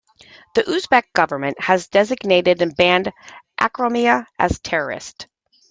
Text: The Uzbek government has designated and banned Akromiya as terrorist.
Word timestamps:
The 0.55 0.63
Uzbek 0.63 1.13
government 1.13 1.61
has 1.61 1.87
designated 1.87 2.63
and 2.63 2.75
banned 2.75 3.13
Akromiya 3.59 4.25
as 4.39 4.57
terrorist. 4.57 5.27